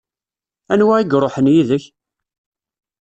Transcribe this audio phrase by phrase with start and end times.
[0.73, 1.85] Anwa i iṛuḥen yid-k?